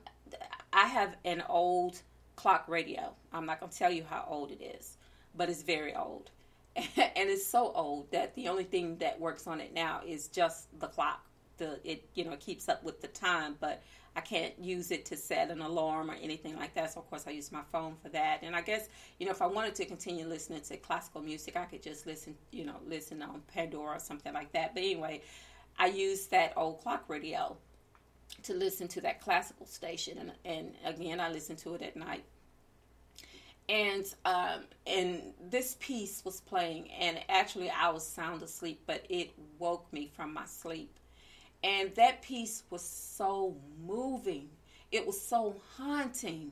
I 0.74 0.88
have 0.88 1.18
an 1.26 1.44
old 1.48 2.02
clock 2.36 2.66
radio. 2.68 3.14
I'm 3.32 3.46
not 3.46 3.60
going 3.60 3.72
to 3.72 3.78
tell 3.78 3.92
you 3.92 4.04
how 4.10 4.26
old 4.28 4.52
it 4.52 4.62
is, 4.62 4.98
but 5.36 5.50
it's 5.50 5.62
very 5.62 5.96
old. 5.96 6.32
and 6.76 7.30
it's 7.30 7.46
so 7.46 7.72
old 7.76 8.10
that 8.12 8.34
the 8.36 8.48
only 8.48 8.64
thing 8.64 8.98
that 8.98 9.20
works 9.20 9.46
on 9.46 9.60
it 9.60 9.74
now 9.74 10.02
is 10.06 10.28
just 10.28 10.68
the 10.80 10.88
clock. 10.88 11.26
The 11.58 11.80
it 11.84 12.08
you 12.16 12.24
know 12.24 12.36
keeps 12.38 12.70
up 12.70 12.84
with 12.84 13.02
the 13.02 13.10
time, 13.10 13.58
but 13.60 13.84
I 14.16 14.22
can't 14.22 14.54
use 14.60 14.90
it 14.92 15.06
to 15.08 15.18
set 15.18 15.52
an 15.52 15.62
alarm 15.62 16.10
or 16.10 16.16
anything 16.16 16.56
like 16.56 16.74
that. 16.76 16.94
So 16.94 17.02
of 17.02 17.10
course 17.10 17.26
I 17.28 17.32
use 17.32 17.52
my 17.52 17.62
phone 17.72 17.96
for 18.02 18.10
that. 18.10 18.40
And 18.42 18.56
I 18.56 18.62
guess 18.62 18.88
you 19.20 19.26
know 19.26 19.34
if 19.34 19.42
I 19.42 19.48
wanted 19.48 19.76
to 19.76 19.86
continue 19.86 20.26
listening 20.26 20.62
to 20.62 20.78
classical 20.78 21.22
music, 21.22 21.58
I 21.58 21.66
could 21.66 21.84
just 21.84 22.08
listen 22.08 22.36
you 22.52 22.66
know 22.66 22.78
listen 22.88 23.22
on 23.22 23.42
Pandora 23.54 23.98
or 23.98 24.00
something 24.00 24.34
like 24.34 24.54
that. 24.54 24.74
But 24.74 24.84
anyway, 24.84 25.22
I 25.78 25.88
use 25.88 26.28
that 26.28 26.54
old 26.56 26.82
clock 26.82 27.06
radio 27.08 27.58
to 28.44 28.54
listen 28.54 28.88
to 28.90 29.01
that 29.01 29.22
classical 29.22 29.66
station, 29.66 30.18
and, 30.18 30.32
and 30.46 30.74
again, 30.86 31.20
I 31.20 31.30
listen 31.30 31.56
to 31.58 31.75
it 31.75 31.82
at 31.82 31.96
night. 31.96 32.24
And 33.70 34.06
um, 34.25 34.62
and 34.86 35.34
this 35.50 35.78
piece 35.80 36.25
was 36.25 36.42
playing, 36.42 36.92
and 36.92 37.20
actually, 37.30 37.70
I 37.70 37.90
was 37.90 38.06
sound 38.06 38.42
asleep, 38.42 38.82
but 38.86 39.06
it 39.10 39.32
woke 39.60 39.92
me 39.94 40.12
from 40.13 40.34
my 40.34 40.46
sleep. 40.46 40.98
And 41.63 41.94
that 41.96 42.22
piece 42.22 42.63
was 42.70 42.82
so 42.82 43.56
moving. 43.86 44.50
It 44.92 45.06
was 45.06 45.22
so 45.22 45.56
haunting. 45.78 46.51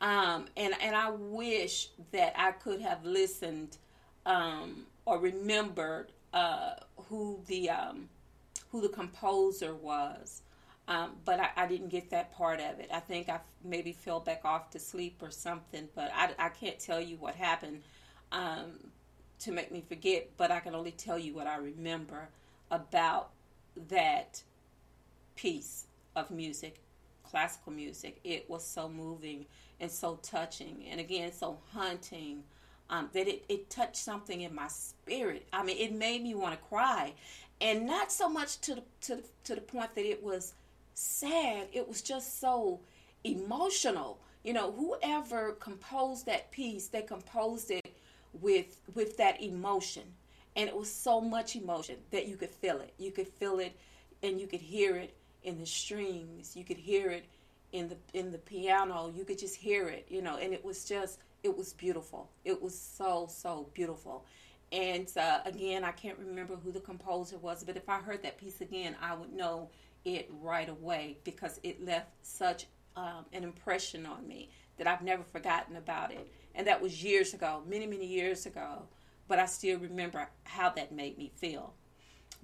Um, 0.00 0.46
and 0.56 0.74
and 0.80 0.96
I 0.96 1.10
wish 1.10 1.90
that 2.12 2.32
I 2.36 2.52
could 2.52 2.80
have 2.80 3.04
listened 3.04 3.76
um, 4.24 4.86
or 5.04 5.18
remembered 5.18 6.12
uh, 6.32 6.74
who 7.08 7.40
the 7.46 7.70
um, 7.70 8.08
who 8.70 8.80
the 8.80 8.88
composer 8.88 9.74
was. 9.74 10.42
Um, 10.88 11.12
but 11.24 11.38
I, 11.38 11.50
I, 11.56 11.66
didn't 11.66 11.88
get 11.88 12.10
that 12.10 12.32
part 12.32 12.58
of 12.58 12.80
it. 12.80 12.88
I 12.92 12.98
think 12.98 13.28
I 13.28 13.38
maybe 13.62 13.92
fell 13.92 14.18
back 14.18 14.40
off 14.44 14.70
to 14.70 14.80
sleep 14.80 15.22
or 15.22 15.30
something, 15.30 15.88
but 15.94 16.10
I, 16.12 16.30
I 16.36 16.48
can't 16.48 16.80
tell 16.80 17.00
you 17.00 17.16
what 17.16 17.36
happened 17.36 17.82
um, 18.32 18.72
to 19.40 19.52
make 19.52 19.70
me 19.70 19.84
forget, 19.86 20.30
but 20.36 20.50
I 20.50 20.58
can 20.58 20.74
only 20.74 20.90
tell 20.90 21.16
you 21.16 21.32
what 21.32 21.46
I 21.46 21.58
remember 21.58 22.28
about 22.72 23.30
that 23.88 24.42
piece 25.36 25.86
of 26.16 26.32
music, 26.32 26.80
classical 27.22 27.72
music. 27.72 28.18
It 28.24 28.50
was 28.50 28.66
so 28.66 28.88
moving 28.88 29.46
and 29.78 29.90
so 29.90 30.18
touching, 30.22 30.86
and 30.90 30.98
again, 30.98 31.32
so 31.32 31.58
haunting. 31.72 32.42
Um, 32.92 33.08
that 33.12 33.28
it, 33.28 33.44
it 33.48 33.70
touched 33.70 33.98
something 33.98 34.40
in 34.40 34.52
my 34.52 34.66
spirit. 34.66 35.46
I 35.52 35.62
mean, 35.62 35.76
it 35.78 35.92
made 35.92 36.24
me 36.24 36.34
want 36.34 36.54
to 36.54 36.66
cry 36.66 37.14
and 37.60 37.86
not 37.86 38.10
so 38.10 38.28
much 38.28 38.60
to 38.62 38.76
the, 38.76 38.82
to 39.02 39.16
the, 39.16 39.22
to 39.44 39.54
the 39.54 39.60
point 39.60 39.94
that 39.94 40.04
it 40.04 40.22
was 40.22 40.54
sad. 40.94 41.68
It 41.72 41.88
was 41.88 42.02
just 42.02 42.40
so 42.40 42.80
emotional. 43.24 44.18
You 44.44 44.54
know, 44.54 44.72
whoever 44.72 45.52
composed 45.52 46.26
that 46.26 46.50
piece, 46.50 46.88
they 46.88 47.02
composed 47.02 47.70
it 47.70 47.94
with 48.40 48.80
with 48.94 49.16
that 49.18 49.42
emotion, 49.42 50.04
and 50.56 50.68
it 50.68 50.74
was 50.74 50.90
so 50.90 51.20
much 51.20 51.56
emotion 51.56 51.96
that 52.10 52.28
you 52.28 52.36
could 52.36 52.50
feel 52.50 52.80
it. 52.80 52.94
You 52.96 53.10
could 53.10 53.28
feel 53.28 53.58
it, 53.58 53.76
and 54.22 54.40
you 54.40 54.46
could 54.46 54.60
hear 54.60 54.96
it 54.96 55.14
in 55.42 55.58
the 55.58 55.66
strings. 55.66 56.56
You 56.56 56.64
could 56.64 56.78
hear 56.78 57.10
it 57.10 57.24
in 57.72 57.88
the 57.88 57.96
in 58.14 58.30
the 58.30 58.38
piano. 58.38 59.12
You 59.14 59.24
could 59.24 59.38
just 59.38 59.56
hear 59.56 59.88
it. 59.88 60.06
You 60.08 60.22
know, 60.22 60.36
and 60.36 60.54
it 60.54 60.64
was 60.64 60.84
just 60.84 61.18
it 61.42 61.56
was 61.56 61.72
beautiful. 61.74 62.30
It 62.44 62.62
was 62.62 62.78
so 62.78 63.28
so 63.30 63.68
beautiful. 63.74 64.24
And 64.72 65.10
uh, 65.16 65.40
again, 65.44 65.84
I 65.84 65.90
can't 65.90 66.18
remember 66.18 66.56
who 66.56 66.70
the 66.70 66.80
composer 66.80 67.38
was, 67.38 67.64
but 67.64 67.76
if 67.76 67.88
I 67.88 67.98
heard 67.98 68.22
that 68.22 68.38
piece 68.38 68.60
again, 68.60 68.94
I 69.02 69.14
would 69.14 69.32
know 69.32 69.70
it 70.04 70.30
right 70.40 70.68
away 70.68 71.18
because 71.24 71.58
it 71.62 71.84
left 71.84 72.10
such 72.22 72.66
um, 72.96 73.24
an 73.32 73.42
impression 73.42 74.06
on 74.06 74.26
me 74.26 74.50
that 74.78 74.86
I've 74.86 75.02
never 75.02 75.22
forgotten 75.22 75.76
about 75.76 76.12
it. 76.12 76.30
And 76.54 76.66
that 76.66 76.80
was 76.80 77.02
years 77.02 77.34
ago, 77.34 77.62
many, 77.68 77.86
many 77.86 78.06
years 78.06 78.46
ago, 78.46 78.82
but 79.28 79.38
I 79.38 79.46
still 79.46 79.78
remember 79.78 80.28
how 80.44 80.70
that 80.70 80.92
made 80.92 81.18
me 81.18 81.30
feel. 81.36 81.74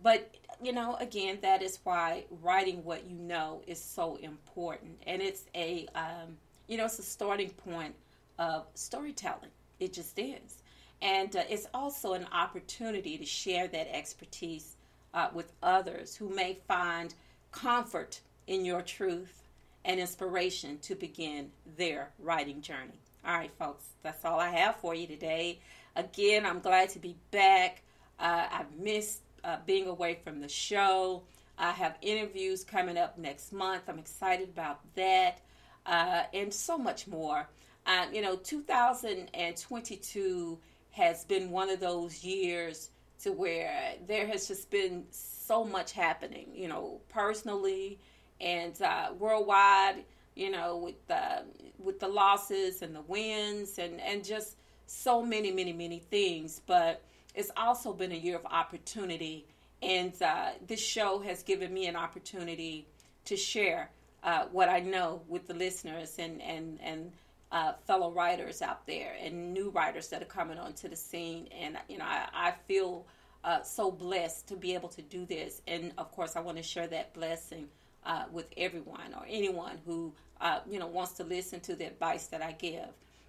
But, 0.02 0.37
you 0.62 0.73
know, 0.73 0.97
again, 0.97 1.38
that 1.42 1.62
is 1.62 1.78
why 1.85 2.25
writing 2.42 2.85
what 2.85 3.06
you 3.06 3.16
know 3.16 3.62
is 3.66 3.83
so 3.83 4.16
important. 4.16 5.00
And 5.06 5.23
it's 5.23 5.45
a, 5.54 5.87
um, 5.95 6.37
you 6.68 6.76
know, 6.76 6.85
it's 6.85 6.99
a 6.99 7.02
starting 7.02 7.50
point 7.50 7.95
of 8.38 8.66
storytelling. 8.75 9.50
It 9.80 9.92
just 9.92 10.18
is. 10.18 10.62
And 11.02 11.34
uh, 11.36 11.42
it's 11.48 11.66
also 11.74 12.14
an 12.14 12.26
opportunity 12.32 13.18
to 13.18 13.24
share 13.24 13.68
that 13.68 13.94
expertise 13.94 14.76
uh, 15.14 15.28
with 15.32 15.52
others 15.62 16.16
who 16.16 16.28
may 16.28 16.58
find 16.66 17.14
comfort 17.52 18.20
in 18.46 18.64
your 18.64 18.82
truth 18.82 19.42
and 19.84 20.00
inspiration 20.00 20.78
to 20.80 20.94
begin 20.94 21.50
their 21.76 22.10
writing 22.18 22.60
journey. 22.60 23.00
All 23.24 23.36
right, 23.36 23.52
folks, 23.58 23.84
that's 24.02 24.24
all 24.24 24.38
I 24.38 24.50
have 24.50 24.76
for 24.76 24.94
you 24.94 25.06
today. 25.06 25.60
Again, 25.96 26.46
I'm 26.46 26.60
glad 26.60 26.90
to 26.90 26.98
be 26.98 27.16
back. 27.30 27.82
Uh, 28.18 28.46
I've 28.50 28.72
missed 28.78 29.20
uh, 29.44 29.56
being 29.66 29.86
away 29.86 30.18
from 30.22 30.40
the 30.40 30.48
show. 30.48 31.22
I 31.58 31.72
have 31.72 31.96
interviews 32.02 32.64
coming 32.64 32.98
up 32.98 33.18
next 33.18 33.52
month. 33.52 33.82
I'm 33.88 33.98
excited 33.98 34.50
about 34.50 34.80
that 34.94 35.40
uh, 35.86 36.24
and 36.34 36.52
so 36.52 36.76
much 36.76 37.06
more. 37.06 37.48
Uh, 37.86 38.04
you 38.12 38.20
know, 38.20 38.36
2022 38.36 40.58
has 40.96 41.24
been 41.26 41.50
one 41.50 41.68
of 41.68 41.78
those 41.78 42.24
years 42.24 42.88
to 43.22 43.30
where 43.30 43.92
there 44.06 44.26
has 44.26 44.48
just 44.48 44.70
been 44.70 45.04
so 45.10 45.62
much 45.62 45.92
happening, 45.92 46.48
you 46.54 46.68
know, 46.68 47.00
personally 47.10 47.98
and 48.40 48.80
uh, 48.80 49.08
worldwide, 49.18 50.04
you 50.34 50.50
know, 50.50 50.78
with 50.78 51.06
the 51.06 51.44
with 51.78 52.00
the 52.00 52.08
losses 52.08 52.80
and 52.80 52.96
the 52.96 53.02
wins 53.02 53.78
and 53.78 54.00
and 54.00 54.24
just 54.24 54.56
so 54.86 55.22
many, 55.22 55.52
many, 55.52 55.74
many 55.74 55.98
things. 55.98 56.62
But 56.66 57.02
it's 57.34 57.50
also 57.58 57.92
been 57.92 58.12
a 58.12 58.16
year 58.16 58.36
of 58.36 58.46
opportunity, 58.46 59.44
and 59.82 60.14
uh, 60.22 60.52
this 60.66 60.80
show 60.80 61.20
has 61.20 61.42
given 61.42 61.74
me 61.74 61.88
an 61.88 61.96
opportunity 61.96 62.86
to 63.26 63.36
share 63.36 63.90
uh, 64.22 64.46
what 64.50 64.70
I 64.70 64.80
know 64.80 65.20
with 65.28 65.46
the 65.46 65.54
listeners 65.54 66.14
and 66.18 66.40
and 66.40 66.78
and 66.82 67.12
uh, 67.52 67.72
fellow 67.86 68.10
writers 68.10 68.62
out 68.62 68.86
there 68.86 69.14
and 69.20 69.52
new 69.52 69.70
writers 69.70 70.08
that 70.08 70.22
are 70.22 70.26
coming 70.26 70.58
onto 70.58 70.88
the 70.88 70.96
scene. 70.96 71.48
And, 71.58 71.76
you 71.88 71.98
know, 71.98 72.04
I, 72.04 72.26
I 72.32 72.54
feel 72.66 73.06
uh, 73.44 73.62
so 73.62 73.90
blessed 73.90 74.48
to 74.48 74.56
be 74.56 74.74
able 74.74 74.88
to 74.90 75.02
do 75.02 75.24
this. 75.24 75.62
And 75.66 75.92
of 75.98 76.10
course, 76.12 76.36
I 76.36 76.40
want 76.40 76.56
to 76.56 76.62
share 76.62 76.86
that 76.88 77.14
blessing 77.14 77.68
uh, 78.04 78.24
with 78.32 78.46
everyone 78.56 79.14
or 79.16 79.24
anyone 79.28 79.78
who, 79.86 80.12
uh, 80.40 80.60
you 80.68 80.78
know, 80.78 80.86
wants 80.86 81.12
to 81.14 81.24
listen 81.24 81.60
to 81.60 81.76
the 81.76 81.86
advice 81.86 82.26
that 82.26 82.42
I 82.42 82.52
give 82.52 82.88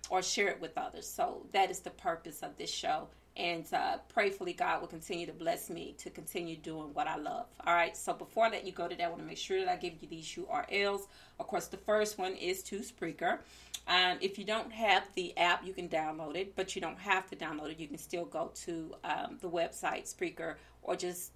or 0.10 0.22
share 0.22 0.48
it 0.48 0.62
with 0.62 0.78
others. 0.78 1.08
So 1.08 1.46
that 1.52 1.70
is 1.70 1.80
the 1.80 1.90
purpose 1.92 2.42
of 2.42 2.58
this 2.58 2.72
show 2.72 3.08
and 3.38 3.66
uh, 3.72 3.98
prayfully 4.14 4.58
God 4.58 4.82
will 4.82 4.88
continue 4.88 5.28
to 5.28 5.34
bless 5.34 5.70
me 5.70 5.96
to 6.00 6.10
continue 6.10 6.58
doing 6.58 6.90
what 6.94 7.08
I 7.08 7.18
love. 7.18 7.46
All 7.66 7.74
right. 7.74 7.96
So 7.96 8.14
before 8.14 8.50
let 8.50 8.66
you 8.66 8.72
go 8.72 8.88
today, 8.88 9.04
I 9.04 9.10
want 9.10 9.22
to 9.22 9.28
make 9.28 9.38
sure 9.38 9.60
that 9.60 9.70
I 9.70 9.76
give 9.76 9.94
you 10.02 10.08
these 10.08 10.26
URLs. 10.26 11.02
Of 11.40 11.48
course, 11.48 11.68
the 11.68 11.78
first 11.78 12.18
one 12.18 12.34
is 12.34 12.64
to 12.64 12.80
Spreaker. 12.80 13.40
Um, 13.88 14.18
if 14.20 14.38
you 14.38 14.44
don't 14.44 14.72
have 14.74 15.04
the 15.16 15.38
app, 15.38 15.66
you 15.66 15.72
can 15.72 15.88
download 15.88 16.36
it, 16.36 16.56
but 16.56 16.76
you 16.76 16.82
don't 16.82 17.00
have 17.00 17.30
to 17.30 17.36
download 17.36 17.72
it. 17.72 17.80
You 17.80 17.88
can 17.88 18.00
still 18.00 18.26
go 18.26 18.52
to 18.66 18.96
um, 19.04 19.38
the 19.40 19.50
website 19.50 20.14
Spreaker 20.14 20.56
or 20.82 20.96
just 20.96 21.32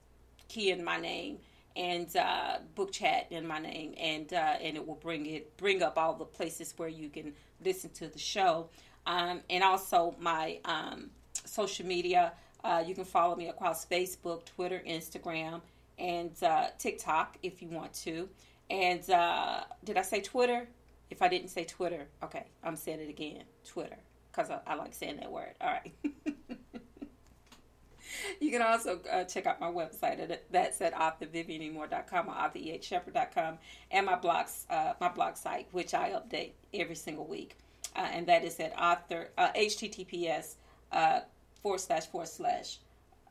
key 0.47 0.71
in 0.71 0.83
my 0.83 0.99
name 0.99 1.37
and 1.75 2.13
uh, 2.17 2.57
book 2.75 2.91
chat 2.91 3.27
in 3.29 3.47
my 3.47 3.59
name, 3.59 3.93
and 3.97 4.33
uh, 4.33 4.55
and 4.61 4.75
it 4.75 4.85
will 4.85 4.95
bring 4.95 5.25
it 5.25 5.55
bring 5.57 5.81
up 5.81 5.97
all 5.97 6.13
the 6.13 6.25
places 6.25 6.73
where 6.75 6.89
you 6.89 7.09
can 7.09 7.33
listen 7.63 7.89
to 7.91 8.07
the 8.07 8.19
show, 8.19 8.67
um, 9.05 9.41
and 9.49 9.63
also 9.63 10.15
my 10.19 10.59
um, 10.65 11.09
social 11.45 11.85
media. 11.85 12.33
Uh, 12.63 12.83
you 12.85 12.93
can 12.93 13.05
follow 13.05 13.35
me 13.35 13.49
across 13.49 13.85
Facebook, 13.85 14.45
Twitter, 14.45 14.81
Instagram, 14.87 15.61
and 15.97 16.31
uh, 16.43 16.67
TikTok 16.77 17.37
if 17.43 17.61
you 17.61 17.69
want 17.69 17.93
to. 17.93 18.29
And 18.69 19.07
uh, 19.09 19.61
did 19.83 19.97
I 19.97 20.01
say 20.01 20.21
Twitter? 20.21 20.67
If 21.09 21.21
I 21.21 21.27
didn't 21.27 21.49
say 21.49 21.65
Twitter, 21.65 22.07
okay, 22.23 22.45
I'm 22.63 22.77
saying 22.77 23.01
it 23.01 23.09
again. 23.09 23.43
Twitter, 23.65 23.97
because 24.31 24.49
I, 24.49 24.59
I 24.65 24.75
like 24.75 24.93
saying 24.93 25.17
that 25.17 25.31
word. 25.31 25.55
All 25.59 25.69
right. 25.69 25.91
you 28.39 28.51
can 28.51 28.61
also 28.61 28.99
uh, 29.11 29.23
check 29.25 29.45
out 29.45 29.59
my 29.59 29.67
website 29.67 30.19
at 30.19 30.51
that's 30.51 30.81
at 30.81 30.93
authorviviannemore.com 30.93 32.29
or 32.29 32.33
authorehshepherd.com 32.33 33.57
and 33.91 34.05
my 34.05 34.15
blogs 34.15 34.65
uh, 34.69 34.93
my 34.99 35.09
blog 35.09 35.35
site 35.35 35.67
which 35.71 35.93
I 35.93 36.11
update 36.11 36.51
every 36.73 36.95
single 36.95 37.25
week 37.25 37.55
uh, 37.95 38.07
and 38.11 38.27
that 38.27 38.43
is 38.43 38.59
at 38.59 38.73
author 38.77 39.29
https 39.37 40.55
uh, 40.91 41.21
forward 41.61 41.79
slash 41.79 42.07
forward 42.07 42.27
slash 42.27 42.77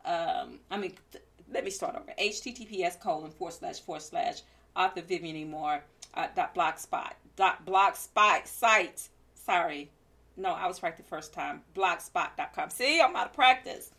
um, 0.04 0.60
I 0.70 0.76
mean 0.78 0.94
th- 1.12 1.24
let 1.52 1.64
me 1.64 1.70
start 1.70 1.96
over. 1.96 2.12
Https 2.18 3.00
colon 3.00 3.30
forward 3.30 3.54
slash 3.54 3.80
forward 3.80 4.02
slash 4.02 4.42
author 4.76 5.02
Vivian 5.02 5.50
Moore 5.50 5.82
uh, 6.14 6.28
dot 6.34 6.54
blogspot 6.54 7.12
dot 7.36 7.64
blogspot 7.66 8.46
site. 8.46 9.08
Sorry. 9.34 9.90
No 10.36 10.50
I 10.50 10.66
was 10.66 10.82
right 10.82 10.96
the 10.96 11.02
first 11.02 11.32
time. 11.32 11.62
Blogspot.com 11.74 12.70
see 12.70 13.00
I'm 13.00 13.16
out 13.16 13.26
of 13.26 13.32
practice 13.32 13.90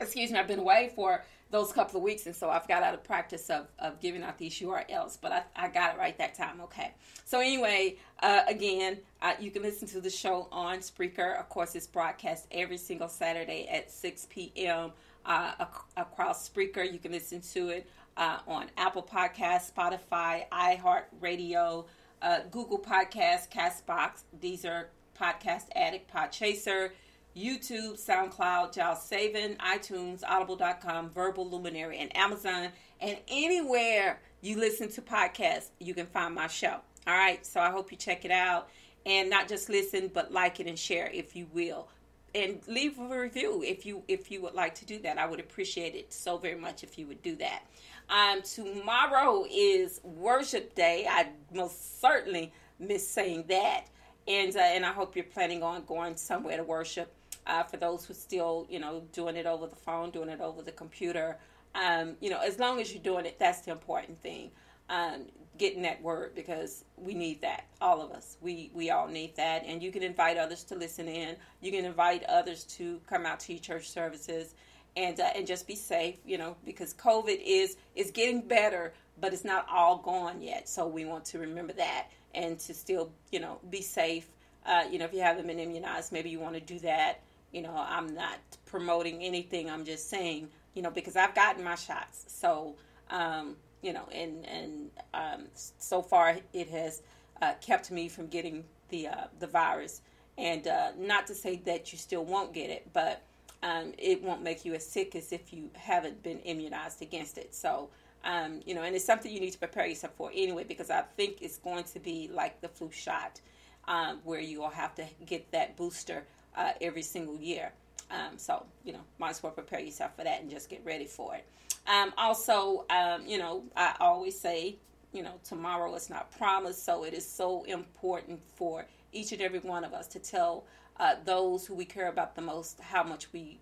excuse 0.00 0.30
me, 0.30 0.38
I've 0.38 0.48
been 0.48 0.58
away 0.58 0.92
for 0.94 1.22
those 1.50 1.72
couple 1.72 1.98
of 1.98 2.02
weeks, 2.02 2.26
and 2.26 2.34
so 2.34 2.50
I've 2.50 2.66
got 2.66 2.82
out 2.82 2.94
of 2.94 3.04
practice 3.04 3.50
of, 3.50 3.68
of 3.78 4.00
giving 4.00 4.22
out 4.22 4.36
these 4.36 4.58
URLs, 4.58 5.16
but 5.20 5.32
I, 5.32 5.42
I 5.54 5.68
got 5.68 5.94
it 5.94 5.98
right 5.98 6.16
that 6.18 6.34
time. 6.34 6.60
Okay. 6.62 6.92
So, 7.24 7.40
anyway, 7.40 7.96
uh, 8.20 8.42
again, 8.48 8.98
uh, 9.22 9.34
you 9.38 9.50
can 9.50 9.62
listen 9.62 9.86
to 9.88 10.00
the 10.00 10.10
show 10.10 10.48
on 10.50 10.78
Spreaker. 10.78 11.38
Of 11.38 11.48
course, 11.48 11.74
it's 11.74 11.86
broadcast 11.86 12.46
every 12.50 12.78
single 12.78 13.08
Saturday 13.08 13.68
at 13.68 13.90
6 13.90 14.26
p.m. 14.30 14.92
Uh, 15.24 15.52
ac- 15.60 15.68
across 15.96 16.48
Spreaker. 16.48 16.90
You 16.90 16.98
can 16.98 17.12
listen 17.12 17.40
to 17.52 17.68
it 17.68 17.88
uh, 18.16 18.38
on 18.46 18.66
Apple 18.76 19.02
Podcasts, 19.02 19.72
Spotify, 19.72 20.48
iHeartRadio, 20.50 21.84
uh, 22.22 22.40
Google 22.50 22.78
Podcasts, 22.78 23.48
Castbox. 23.48 24.22
These 24.40 24.64
are 24.64 24.88
Podcast 25.20 25.66
Addict, 25.74 26.12
Podchaser. 26.12 26.90
YouTube, 27.36 28.02
SoundCloud, 28.02 28.74
JioSaavn, 28.74 29.58
iTunes, 29.58 30.22
Audible.com, 30.26 31.10
Verbal 31.10 31.50
Luminary, 31.50 31.98
and 31.98 32.16
Amazon. 32.16 32.70
And 33.00 33.18
anywhere 33.28 34.20
you 34.40 34.58
listen 34.58 34.88
to 34.92 35.02
podcasts, 35.02 35.68
you 35.78 35.92
can 35.92 36.06
find 36.06 36.34
my 36.34 36.46
show. 36.46 36.80
All 37.06 37.14
right, 37.14 37.44
so 37.44 37.60
I 37.60 37.70
hope 37.70 37.92
you 37.92 37.98
check 37.98 38.24
it 38.24 38.30
out 38.30 38.68
and 39.04 39.28
not 39.30 39.48
just 39.48 39.68
listen, 39.68 40.10
but 40.12 40.32
like 40.32 40.60
it 40.60 40.66
and 40.66 40.78
share 40.78 41.10
if 41.12 41.36
you 41.36 41.46
will. 41.52 41.88
And 42.34 42.60
leave 42.66 42.98
a 42.98 43.20
review 43.20 43.62
if 43.62 43.86
you 43.86 44.02
if 44.08 44.30
you 44.30 44.42
would 44.42 44.52
like 44.52 44.74
to 44.76 44.84
do 44.84 44.98
that. 45.00 45.16
I 45.16 45.24
would 45.24 45.40
appreciate 45.40 45.94
it 45.94 46.12
so 46.12 46.36
very 46.36 46.58
much 46.58 46.82
if 46.82 46.98
you 46.98 47.06
would 47.06 47.22
do 47.22 47.34
that. 47.36 47.62
Um, 48.10 48.42
tomorrow 48.42 49.46
is 49.50 50.00
worship 50.04 50.74
day. 50.74 51.06
I 51.08 51.28
most 51.54 52.00
certainly 52.00 52.52
miss 52.78 53.08
saying 53.08 53.44
that, 53.48 53.86
and 54.28 54.54
uh, 54.54 54.60
and 54.60 54.84
I 54.84 54.92
hope 54.92 55.16
you're 55.16 55.24
planning 55.24 55.62
on 55.62 55.84
going 55.84 56.16
somewhere 56.16 56.58
to 56.58 56.64
worship 56.64 57.10
uh, 57.46 57.62
for 57.62 57.76
those 57.76 58.04
who 58.04 58.14
still, 58.14 58.66
you 58.68 58.78
know, 58.78 59.02
doing 59.12 59.36
it 59.36 59.46
over 59.46 59.66
the 59.66 59.76
phone, 59.76 60.10
doing 60.10 60.28
it 60.28 60.40
over 60.40 60.62
the 60.62 60.72
computer. 60.72 61.38
Um, 61.74 62.16
you 62.20 62.30
know, 62.30 62.40
as 62.40 62.58
long 62.58 62.80
as 62.80 62.92
you're 62.92 63.02
doing 63.02 63.26
it, 63.26 63.38
that's 63.38 63.60
the 63.60 63.72
important 63.72 64.20
thing. 64.20 64.50
Um, 64.88 65.26
getting 65.58 65.82
that 65.82 66.00
word 66.02 66.34
because 66.34 66.84
we 66.96 67.14
need 67.14 67.40
that. 67.40 67.66
All 67.80 68.00
of 68.02 68.12
us, 68.12 68.36
we 68.40 68.70
we 68.74 68.90
all 68.90 69.08
need 69.08 69.36
that. 69.36 69.64
And 69.66 69.82
you 69.82 69.90
can 69.90 70.02
invite 70.02 70.36
others 70.36 70.64
to 70.64 70.74
listen 70.74 71.08
in. 71.08 71.36
You 71.60 71.72
can 71.72 71.84
invite 71.84 72.24
others 72.24 72.64
to 72.76 73.00
come 73.06 73.26
out 73.26 73.40
to 73.40 73.52
your 73.52 73.60
church 73.60 73.90
services, 73.90 74.54
and 74.96 75.18
uh, 75.18 75.30
and 75.34 75.46
just 75.46 75.66
be 75.66 75.74
safe. 75.74 76.16
You 76.24 76.38
know, 76.38 76.56
because 76.64 76.94
COVID 76.94 77.40
is 77.44 77.76
is 77.94 78.10
getting 78.10 78.42
better, 78.42 78.94
but 79.20 79.32
it's 79.32 79.44
not 79.44 79.66
all 79.70 79.98
gone 79.98 80.40
yet. 80.40 80.68
So 80.68 80.86
we 80.86 81.04
want 81.04 81.24
to 81.26 81.38
remember 81.38 81.72
that 81.74 82.08
and 82.36 82.58
to 82.60 82.74
still, 82.74 83.10
you 83.32 83.40
know, 83.40 83.58
be 83.70 83.82
safe. 83.82 84.28
Uh, 84.64 84.84
you 84.90 84.98
know, 84.98 85.04
if 85.04 85.14
you 85.14 85.20
haven't 85.20 85.46
been 85.46 85.58
immunized, 85.58 86.12
maybe 86.12 86.28
you 86.28 86.38
want 86.38 86.54
to 86.54 86.60
do 86.60 86.78
that. 86.80 87.20
You 87.56 87.62
know, 87.62 87.74
I'm 87.74 88.14
not 88.14 88.38
promoting 88.66 89.22
anything. 89.22 89.70
I'm 89.70 89.86
just 89.86 90.10
saying, 90.10 90.50
you 90.74 90.82
know, 90.82 90.90
because 90.90 91.16
I've 91.16 91.34
gotten 91.34 91.64
my 91.64 91.74
shots. 91.74 92.26
So, 92.28 92.74
um, 93.08 93.56
you 93.80 93.94
know, 93.94 94.06
and 94.12 94.44
and 94.44 94.90
um, 95.14 95.46
so 95.78 96.02
far 96.02 96.36
it 96.52 96.68
has 96.68 97.00
uh, 97.40 97.54
kept 97.62 97.90
me 97.90 98.10
from 98.10 98.26
getting 98.26 98.62
the 98.90 99.08
uh, 99.08 99.24
the 99.38 99.46
virus. 99.46 100.02
And 100.36 100.66
uh, 100.66 100.90
not 100.98 101.26
to 101.28 101.34
say 101.34 101.56
that 101.64 101.92
you 101.92 101.98
still 101.98 102.26
won't 102.26 102.52
get 102.52 102.68
it, 102.68 102.90
but 102.92 103.22
um, 103.62 103.94
it 103.96 104.22
won't 104.22 104.42
make 104.42 104.66
you 104.66 104.74
as 104.74 104.86
sick 104.86 105.16
as 105.16 105.32
if 105.32 105.50
you 105.50 105.70
haven't 105.72 106.22
been 106.22 106.40
immunized 106.40 107.00
against 107.00 107.38
it. 107.38 107.54
So, 107.54 107.88
um, 108.22 108.60
you 108.66 108.74
know, 108.74 108.82
and 108.82 108.94
it's 108.94 109.06
something 109.06 109.32
you 109.32 109.40
need 109.40 109.52
to 109.52 109.58
prepare 109.58 109.86
yourself 109.86 110.12
for 110.18 110.30
anyway, 110.34 110.64
because 110.64 110.90
I 110.90 111.04
think 111.16 111.40
it's 111.40 111.56
going 111.56 111.84
to 111.84 112.00
be 112.00 112.28
like 112.30 112.60
the 112.60 112.68
flu 112.68 112.90
shot, 112.92 113.40
um, 113.88 114.20
where 114.24 114.40
you 114.40 114.60
will 114.60 114.68
have 114.68 114.94
to 114.96 115.06
get 115.24 115.50
that 115.52 115.74
booster 115.78 116.26
uh, 116.56 116.72
every 116.80 117.02
single 117.02 117.38
year. 117.38 117.72
Um, 118.10 118.38
so, 118.38 118.64
you 118.84 118.92
know, 118.92 119.00
might 119.18 119.30
as 119.30 119.42
well 119.42 119.52
prepare 119.52 119.80
yourself 119.80 120.16
for 120.16 120.24
that 120.24 120.40
and 120.40 120.50
just 120.50 120.68
get 120.68 120.84
ready 120.84 121.06
for 121.06 121.34
it. 121.34 121.44
Um, 121.86 122.12
also, 122.16 122.84
um, 122.90 123.26
you 123.26 123.38
know, 123.38 123.64
I 123.76 123.94
always 124.00 124.38
say, 124.38 124.76
you 125.12 125.22
know, 125.22 125.34
tomorrow 125.44 125.94
is 125.94 126.10
not 126.10 126.30
promised. 126.36 126.84
So 126.84 127.04
it 127.04 127.14
is 127.14 127.28
so 127.28 127.64
important 127.64 128.40
for 128.54 128.86
each 129.12 129.32
and 129.32 129.40
every 129.40 129.60
one 129.60 129.84
of 129.84 129.92
us 129.92 130.06
to 130.08 130.18
tell 130.18 130.64
uh, 130.98 131.16
those 131.24 131.66
who 131.66 131.74
we 131.74 131.84
care 131.84 132.08
about 132.08 132.34
the 132.34 132.42
most 132.42 132.80
how 132.80 133.02
much 133.02 133.32
we 133.32 133.58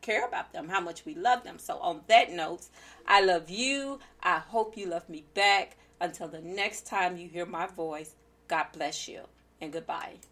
care 0.00 0.26
about 0.26 0.52
them, 0.52 0.68
how 0.68 0.80
much 0.80 1.04
we 1.04 1.14
love 1.14 1.44
them. 1.44 1.58
So, 1.58 1.78
on 1.78 2.02
that 2.08 2.32
note, 2.32 2.66
I 3.06 3.24
love 3.24 3.50
you. 3.50 3.98
I 4.22 4.38
hope 4.38 4.76
you 4.76 4.86
love 4.86 5.08
me 5.08 5.24
back. 5.34 5.76
Until 6.00 6.28
the 6.28 6.40
next 6.40 6.86
time 6.86 7.16
you 7.16 7.28
hear 7.28 7.46
my 7.46 7.66
voice, 7.66 8.14
God 8.48 8.66
bless 8.72 9.06
you 9.08 9.22
and 9.60 9.72
goodbye. 9.72 10.31